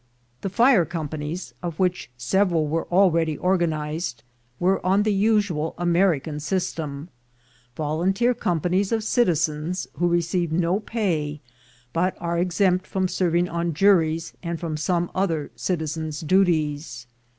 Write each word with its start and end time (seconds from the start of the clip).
The 0.41 0.49
fire 0.49 0.83
companies, 0.83 1.53
of 1.61 1.77
which 1.77 2.09
several 2.17 2.65
were 2.67 2.87
already 2.87 3.37
organized, 3.37 4.23
were 4.59 4.83
on 4.83 5.03
the 5.03 5.13
usual 5.13 5.75
American 5.77 6.39
system— 6.39 7.09
vol 7.77 7.99
unteer 8.03 8.35
companies 8.35 8.91
of 8.91 9.03
citizens, 9.03 9.85
who 9.99 10.07
receive 10.07 10.51
no 10.51 10.79
pay, 10.79 11.39
but 11.93 12.17
are 12.19 12.39
exempt 12.39 12.87
from 12.87 13.07
serving 13.07 13.47
on 13.47 13.75
juries 13.75 14.33
and 14.41 14.59
from 14.59 14.75
some 14.75 15.11
other 15.13 15.51
citizens' 15.55 16.21
duties. 16.21 17.05